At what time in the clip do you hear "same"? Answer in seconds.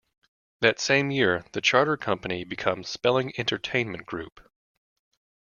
0.79-1.11